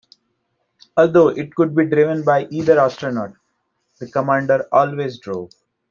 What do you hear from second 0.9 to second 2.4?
Although it could be driven